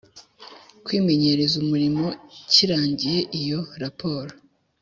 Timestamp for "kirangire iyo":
2.51-3.59